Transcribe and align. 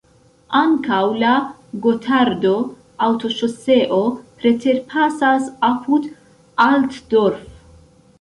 Ankaŭ 0.59 0.99
la 1.23 1.33
Gotardo-autoŝoseo 1.83 3.99
preterpasas 4.39 5.45
apud 5.69 6.09
Altdorf. 6.67 7.45